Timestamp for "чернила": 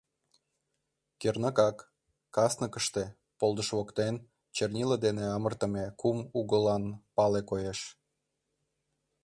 4.55-4.97